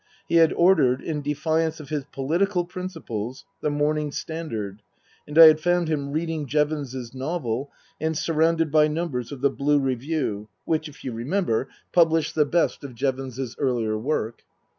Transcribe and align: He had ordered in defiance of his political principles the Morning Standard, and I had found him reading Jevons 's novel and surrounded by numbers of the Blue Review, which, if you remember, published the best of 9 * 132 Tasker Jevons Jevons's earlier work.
He 0.27 0.37
had 0.37 0.51
ordered 0.53 0.99
in 1.03 1.21
defiance 1.21 1.79
of 1.79 1.89
his 1.89 2.05
political 2.05 2.65
principles 2.65 3.45
the 3.61 3.69
Morning 3.69 4.11
Standard, 4.11 4.81
and 5.27 5.37
I 5.37 5.45
had 5.45 5.59
found 5.59 5.89
him 5.89 6.11
reading 6.11 6.47
Jevons 6.47 6.95
's 6.95 7.13
novel 7.13 7.69
and 7.99 8.17
surrounded 8.17 8.71
by 8.71 8.87
numbers 8.87 9.31
of 9.31 9.41
the 9.41 9.51
Blue 9.51 9.77
Review, 9.77 10.49
which, 10.65 10.89
if 10.89 11.03
you 11.03 11.13
remember, 11.13 11.69
published 11.91 12.33
the 12.33 12.45
best 12.45 12.83
of 12.83 12.89
9 12.95 12.95
* 12.95 12.95
132 12.95 12.95
Tasker 12.95 12.95
Jevons 12.95 13.35
Jevons's 13.35 13.55
earlier 13.59 13.95
work. 13.99 14.41